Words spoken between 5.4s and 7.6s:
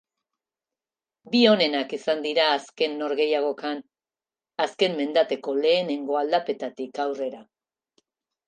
lehenengo aldapetatik aurrera.